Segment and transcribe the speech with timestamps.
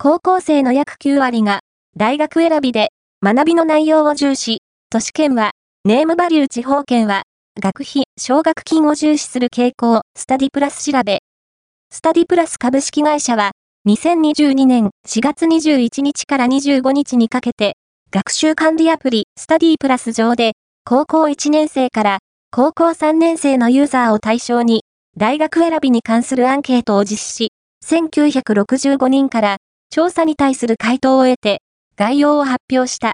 [0.00, 1.58] 高校生の約9割が、
[1.96, 4.58] 大学選びで、学びの内容を重視、
[4.90, 5.50] 都市圏は、
[5.84, 7.24] ネームバリュー地方圏は、
[7.60, 11.18] 学費、奨学金を重視する傾向、スタディプラス調べ。
[11.90, 13.50] スタディプラス株式会社は、
[13.88, 17.72] 2022年4月21日から25日にかけて、
[18.12, 20.52] 学習管理アプリ、スタディプラス上で、
[20.84, 22.18] 高校1年生から
[22.52, 24.84] 高校3年生のユーザーを対象に、
[25.16, 27.48] 大学選びに関するアンケートを実施。
[27.48, 27.52] し、
[27.84, 29.57] 1965人から
[29.90, 31.62] 調査に対する回答を得て、
[31.96, 33.06] 概要を発表した。